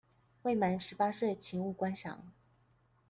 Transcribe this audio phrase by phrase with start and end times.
[0.41, 2.17] 未滿十八歲請勿觀賞